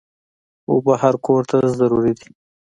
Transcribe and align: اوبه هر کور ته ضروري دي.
اوبه 0.69 0.93
هر 1.03 1.15
کور 1.25 1.41
ته 1.49 1.57
ضروري 1.79 2.13
دي. 2.19 2.27